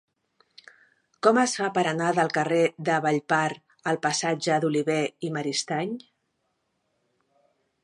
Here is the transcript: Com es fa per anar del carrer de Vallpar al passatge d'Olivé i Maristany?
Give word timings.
Com 1.27 1.39
es 1.41 1.51
fa 1.59 1.67
per 1.75 1.83
anar 1.91 2.07
del 2.19 2.31
carrer 2.37 2.63
de 2.89 2.95
Vallpar 3.07 3.43
al 3.93 4.01
passatge 4.07 4.59
d'Olivé 4.65 4.99
i 5.29 5.31
Maristany? 5.39 5.95